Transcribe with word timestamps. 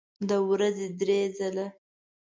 د 0.27 0.31
ورځې 0.49 0.87
درې 0.99 1.19
ځله 1.37 1.67